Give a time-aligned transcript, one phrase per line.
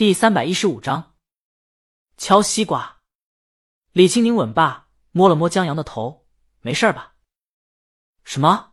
[0.00, 1.14] 第三百一十五章，
[2.16, 3.02] 敲西瓜。
[3.92, 6.26] 李青宁吻罢，摸了摸江阳的头，
[6.62, 7.16] 没事吧？
[8.24, 8.72] 什么？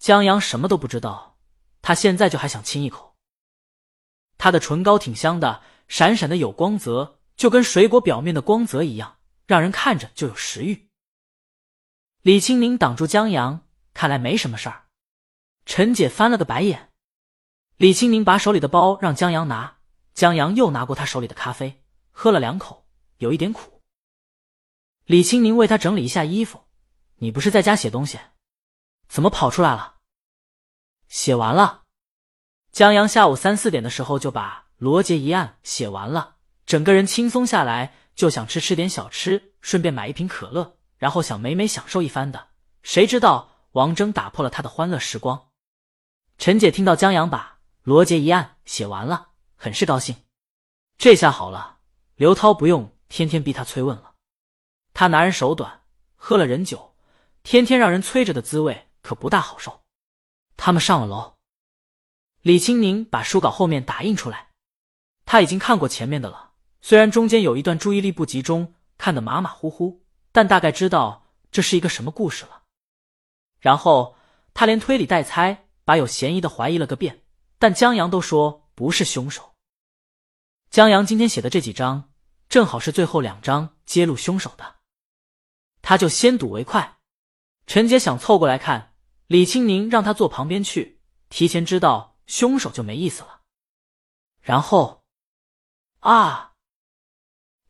[0.00, 1.38] 江阳什么都不知道，
[1.80, 3.16] 他现在就还想亲一口。
[4.36, 10.90] 他的唇膏挺香的，闪闪的有光泽，就跟水果表面的光泽一样，让人看着就有食欲。
[12.22, 13.64] 李青宁挡住江阳，
[13.94, 14.88] 看来没什么事儿。
[15.64, 16.92] 陈姐翻了个白眼。
[17.76, 19.77] 李青宁把手里的包让江阳拿。
[20.18, 21.80] 江阳又拿过他手里的咖啡，
[22.10, 23.84] 喝了两口，有一点苦。
[25.04, 26.64] 李青宁为他整理一下衣服
[27.22, 28.18] ：“你不是在家写东西，
[29.06, 29.98] 怎么跑出来了？”
[31.06, 31.84] 写完了。
[32.72, 42.48] 江阳下午三四点的时候就把《罗杰一案》写完了，整个人轻松下来，就想吃吃点小吃，顺便买一瓶可乐，然后想美美享受一番的。
[42.82, 45.50] 谁知道王峥打破了他的欢乐时光。
[46.38, 49.27] 陈姐听到江阳把《罗杰一案》写完了。
[49.60, 50.14] 很是高兴，
[50.98, 51.80] 这下好了，
[52.14, 54.14] 刘涛不用天天逼他催问了。
[54.94, 55.82] 他拿人手短，
[56.14, 56.94] 喝了人酒，
[57.42, 59.82] 天天让人催着的滋味可不大好受。
[60.56, 61.34] 他们上了楼，
[62.40, 64.50] 李青宁把书稿后面打印出来，
[65.24, 72.62] 他已经看过前面的了，虽然中间有一段注意力不集中，看得马马虎虎，但大概知道这是一个什么故事了。
[73.58, 74.16] 然后
[74.54, 77.24] 他连推理带猜，把有嫌疑的怀疑了个遍，
[77.58, 79.47] 但江阳都说不是凶手。
[80.70, 82.12] 江阳今天写的这几章，
[82.50, 84.76] 正好是最后两章揭露凶手的，
[85.80, 86.98] 他就先睹为快。
[87.66, 88.94] 陈杰想凑过来看，
[89.26, 93.40] 李青宁让他坐旁边去，提前知道凶手就没意思了。
[94.42, 95.04] 然后，
[96.00, 96.52] 啊！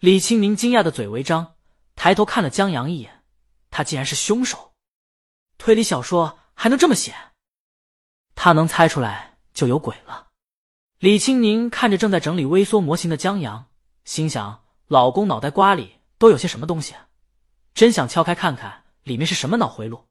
[0.01, 1.55] 李青宁惊讶的嘴微张，
[1.95, 3.25] 抬头看了江阳一眼，
[3.71, 4.75] 他竟然是凶手。
[5.57, 7.15] 推理小说还能这么写？
[8.35, 10.28] 他能猜出来就有鬼了。
[10.99, 13.67] 李青宁看着正在整理微缩模型的江阳，
[14.05, 16.93] 心想：老公脑袋瓜里都有些什么东西？
[17.73, 20.07] 真想敲开看看里面是什么脑回路。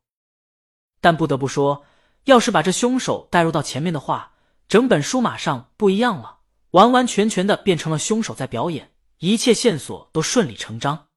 [1.02, 1.84] 但不得不说，
[2.24, 4.32] 要是把这凶手带入到前面的话，
[4.70, 6.40] 整本书马上不一样了，
[6.72, 11.08] 完完全全的变成了凶手在表演，一切线索都顺理成章。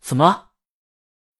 [0.00, 0.50] 怎么了？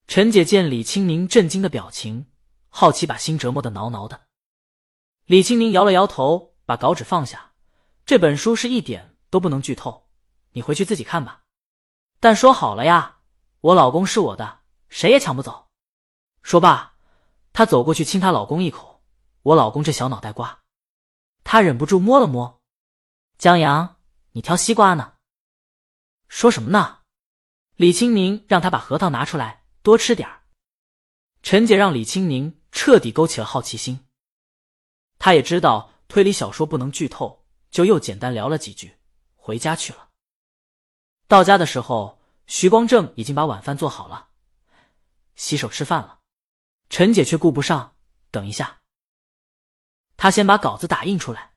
[0.07, 2.27] 陈姐见李青宁震惊的表情，
[2.69, 4.29] 好奇把心折磨的挠挠的。
[5.27, 6.52] 李青宁摇了摇头。
[6.73, 7.53] 把稿纸放下，
[8.07, 10.09] 这本书是一点都不能剧透，
[10.53, 11.43] 你回去自己看吧。
[12.19, 13.19] 但说好了呀，
[13.61, 15.69] 我老公是我的，谁也抢不走。
[16.43, 16.95] 说罢，
[17.53, 19.03] 她走过去亲她老公一口。
[19.43, 20.63] 我老公这小脑袋瓜，
[21.45, 22.63] 她忍不住摸了摸。
[23.37, 23.97] 江阳，
[24.31, 25.17] 你挑西瓜呢？
[26.29, 27.01] 说什么呢？
[27.77, 30.45] 李青宁让他把核桃拿出来，多吃点儿。
[31.43, 34.07] 陈姐让李青宁彻底勾起了好奇心，
[35.19, 35.92] 她也知道。
[36.13, 38.99] 推理小说不能剧透，就又简单聊了几句，
[39.35, 40.11] 回家去了。
[41.27, 44.29] 到家的时候，徐光正已经把晚饭做好了，
[45.37, 46.19] 洗手吃饭了。
[46.91, 47.97] 陈姐却顾不上，
[48.31, 48.83] 等一下，
[50.19, 51.55] 她先把稿子打印出来。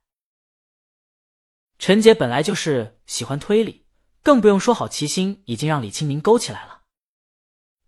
[1.77, 3.85] 陈姐本来就是喜欢推理，
[4.23, 6.83] 更不用说好奇心已经让李清明勾起来了。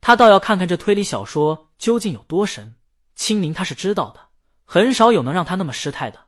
[0.01, 2.75] 他倒要看看这推理小说究竟有多神。
[3.16, 4.31] 清明他是知道的，
[4.66, 6.26] 很少有能让他那么失态的。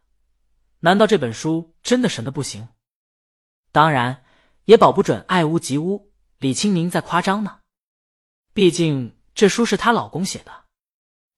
[0.80, 2.70] 难道这本书真的神的不行？
[3.72, 4.24] 当然，
[4.66, 7.60] 也保不准爱屋及乌，李青宁在夸张呢。
[8.54, 10.66] 毕竟这书是她老公写的。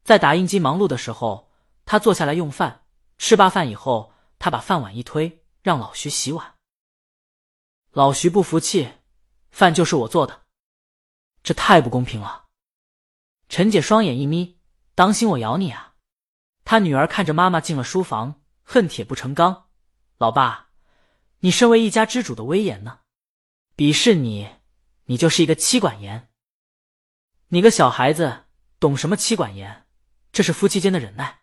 [0.03, 1.51] 在打印机忙碌的时候，
[1.85, 2.85] 她坐下来用饭。
[3.17, 6.55] 吃罢饭以后，她把饭碗一推，让老徐洗碗。
[7.91, 8.93] 老徐不服气，
[9.51, 10.43] 饭就是我做的，
[11.43, 12.45] 这太不公平了。
[13.49, 14.59] 陈姐双眼一眯，
[14.95, 15.95] 当心我咬你啊！
[16.63, 18.40] 她女儿看着妈妈进了书房。
[18.73, 19.67] 恨铁不成钢，
[20.17, 20.69] 老爸，
[21.39, 22.99] 你身为一家之主的威严呢？
[23.75, 24.49] 鄙视你，
[25.07, 26.29] 你就是一个妻管严。
[27.49, 28.45] 你个小孩子
[28.79, 29.85] 懂什么妻管严？
[30.31, 31.41] 这是夫妻间的忍耐。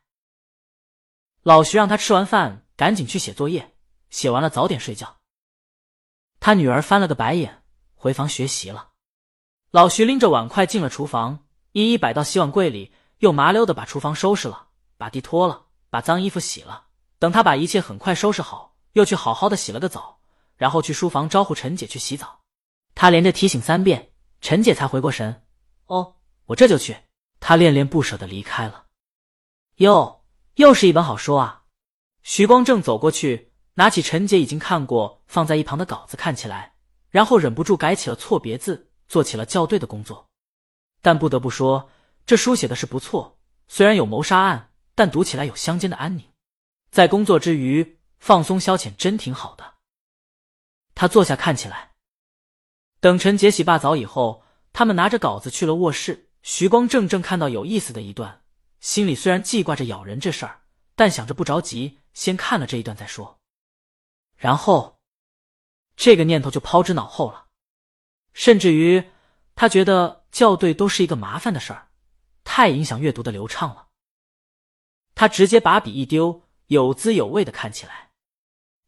[1.43, 3.77] 老徐让他吃完饭赶紧去写作业，
[4.09, 5.19] 写完了早点睡觉。
[6.41, 7.63] 他女儿翻了个白眼，
[7.95, 8.93] 回房学习了。
[9.71, 16.87] 老徐拎着碗筷进了厨房，一一摆到洗碗柜里，又麻溜的把厨房收拾了，把地拖了，把脏衣服洗了。
[17.19, 20.21] 等他把一切很快收拾好，又去好好的洗了个澡，
[20.57, 22.41] 然后去书房招呼陈姐去洗澡。
[22.95, 25.45] 他连着提醒三遍，陈姐才回过神。
[25.87, 26.17] 哦，
[26.47, 26.97] 我这就去。
[27.41, 28.87] 他恋恋不舍的离开了。
[29.77, 30.25] 哟，
[30.57, 31.63] 又是一本好书啊！
[32.23, 36.75] 徐光正走过去，拿起陈姐已经看过放在一旁的稿子看起来，
[37.11, 40.27] 然后忍不住改起了错别字，做起了校对的工作。
[41.01, 41.89] 但不得不说，
[42.27, 43.39] 这书写的是不错，
[43.69, 46.28] 虽然有谋杀案，但读起来有乡间的安宁。
[46.91, 49.75] 在工作之余放松消遣，真挺好的。
[50.95, 51.93] 他坐下看起来。
[53.01, 54.43] 等陈杰洗罢澡以后，
[54.73, 56.31] 他们拿着稿子去了卧室。
[56.43, 58.43] 徐光正正看到有意思的一段，
[58.81, 60.63] 心里虽然记挂着咬人这事儿，
[60.95, 63.39] 但想着不着急，先看了这一段再说。
[64.37, 65.01] 然后，
[65.97, 67.49] 这个念头就抛之脑后了，
[68.33, 69.11] 甚至于
[69.57, 71.89] 他觉得校对都是一个麻烦的事儿，
[72.45, 73.89] 太影响阅读的流畅了。
[75.15, 78.13] 他直接把笔一丢，有滋有味的看起来。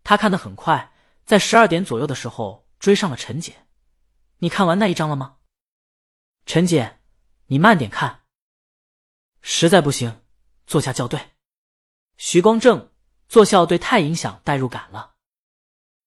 [0.03, 0.95] 他看得很快，
[1.27, 3.67] 在十二点左右的时候追上了陈姐。
[4.39, 5.39] 你看完那一章了吗？
[6.47, 7.01] 陈姐，
[7.47, 8.25] 你慢点看。
[9.43, 10.25] 实在不行，
[10.67, 11.33] 坐下校对。
[12.17, 12.93] 徐光正，
[13.29, 15.17] 做校对太影响代入感了。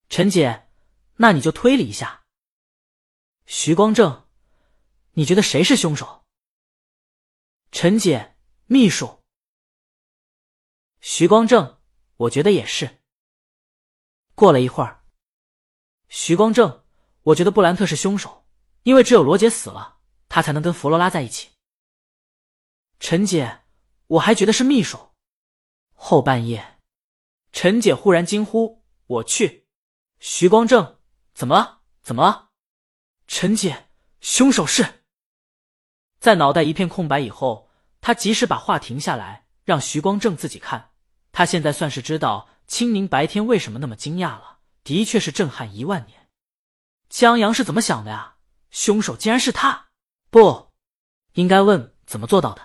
[0.09, 0.69] 陈姐，
[1.15, 2.23] 那你就推理一下。
[3.45, 4.27] 徐光正，
[5.13, 6.25] 你觉得谁是凶手？
[7.71, 8.35] 陈姐，
[8.65, 9.22] 秘书。
[11.05, 11.81] 徐光正，
[12.15, 13.01] 我觉得也是。
[14.35, 15.03] 过了一会儿，
[16.07, 16.85] 徐光正，
[17.23, 18.47] 我觉得布兰特是凶手，
[18.83, 21.49] 因为只有罗杰死了，他才能跟弗罗拉在一起。
[23.01, 23.63] 陈姐，
[24.07, 25.09] 我还觉得是秘书。
[25.91, 26.79] 后半夜，
[27.51, 29.67] 陈姐忽然惊呼：“我去！”
[30.21, 31.01] 徐光正，
[31.33, 31.81] 怎么了？
[32.01, 32.51] 怎么了？
[33.27, 33.89] 陈姐，
[34.21, 35.03] 凶手是……
[36.17, 37.69] 在脑袋一片空白以后，
[37.99, 40.91] 他及时把话停下来，让徐光正自己看。
[41.33, 46.29] 他现在算是知道青宁白天为什么那么惊讶了，的确是震撼一万年。
[47.09, 48.35] 江阳是怎么想的呀？
[48.69, 49.87] 凶手竟然是他？
[50.29, 50.69] 不
[51.33, 52.61] 应该问怎么做到的。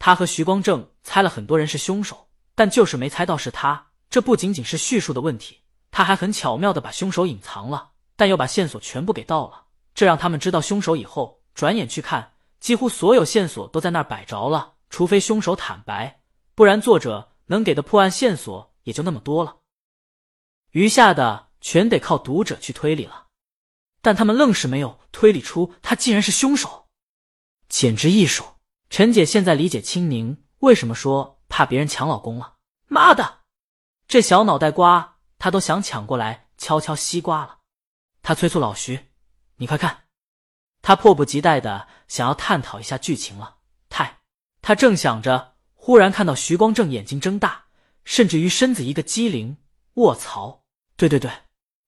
[0.00, 3.92] 他和徐光正猜了很多人是凶手，但就是没猜到是他。
[4.08, 5.62] 这不仅仅是叙述的问题，
[5.92, 9.66] 他还很巧妙的把凶手隐藏了，但又把线索全部给盗了。
[9.94, 16.20] 这让他们知道凶手以后，转眼去看，几乎所有线索都在那儿摆着了，除非凶手坦白，
[16.56, 17.28] 不然作者。
[17.50, 19.56] 能给的破案线索也就那么多了，
[20.70, 23.26] 余下的全得靠读者去推理了。
[24.00, 26.88] 但他们愣是没有推理出他竟然是凶手，
[27.68, 28.44] 简直艺术！
[28.88, 32.56] 陈姐现在理解青宁为什么说怕别人抢老公了。
[32.86, 33.40] 妈的，
[34.06, 37.58] 这小脑袋瓜，他都想抢过来敲敲西瓜了。
[38.22, 39.10] 他催促老徐
[39.58, 40.04] ：“你快看！”
[40.82, 43.58] 他迫不及待的想要探讨一下剧情了。
[43.88, 44.20] 太，
[44.62, 45.49] 他正想着。
[45.82, 47.64] 忽然看到徐光正眼睛睁大，
[48.04, 49.56] 甚至于身子一个机灵。
[49.94, 50.62] 卧槽！
[50.94, 51.30] 对对对，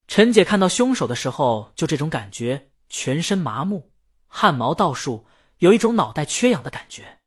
[0.09, 3.93] 陈姐看到凶手的时候就这种感觉，全身麻木，
[4.27, 5.27] 汗毛倒竖，
[5.59, 7.19] 有一种脑袋缺氧的感觉，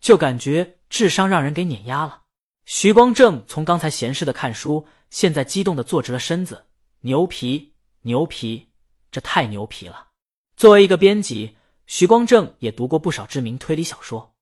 [0.00, 2.22] 就感觉智商让人给碾压了。
[2.64, 6.66] 徐光正从刚才闲适的看书，现在激动的坐直了身子。
[7.02, 8.72] 牛皮，牛皮，
[9.12, 10.08] 这太牛皮了！
[10.56, 11.56] 作为一个编辑，
[11.86, 14.33] 徐光正也读过不少知名推理小说。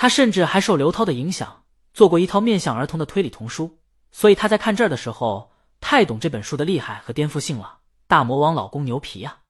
[0.00, 3.80] 他甚至还受刘涛的影响，做过一套面向儿童的推理童书，
[4.12, 5.50] 所以他在看这儿的时候，
[5.80, 7.80] 太懂这本书的厉害和颠覆性了。
[8.06, 9.40] 大魔王老公牛皮呀！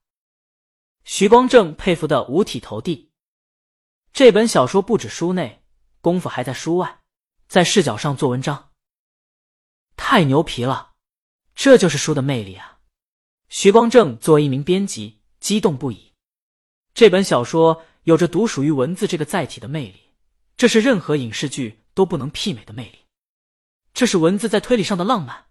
[1.03, 3.11] 徐光正佩服的五体投地。
[4.11, 5.63] 这本小说不止书内
[6.01, 7.01] 功夫，还在书外，
[7.47, 8.71] 在视角上做文章，
[9.95, 10.93] 太牛皮了！
[11.53, 12.79] 这就是书的魅力啊！
[13.49, 16.13] 徐光正作为一名编辑，激动不已。
[16.95, 20.08] 这本小说有着独属于文字这个载体的魅力。
[20.59, 23.05] 这是任何影视剧都不能媲美的魅力，
[23.93, 25.45] 这是文字在推理上的浪漫。